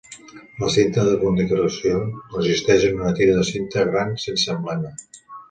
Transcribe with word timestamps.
La 0.61 0.69
cinta 0.75 1.03
de 1.07 1.11
condecoració 1.23 1.99
consisteix 2.31 2.87
en 2.89 2.99
una 3.03 3.13
tira 3.21 3.37
de 3.37 3.45
cinta 3.51 3.85
gran 3.93 4.19
sense 4.27 4.53
emblema. 4.57 4.97